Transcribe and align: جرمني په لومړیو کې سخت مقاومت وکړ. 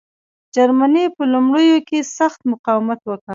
جرمني 0.55 1.05
په 1.15 1.23
لومړیو 1.33 1.77
کې 1.87 1.99
سخت 2.17 2.39
مقاومت 2.51 2.99
وکړ. 3.05 3.29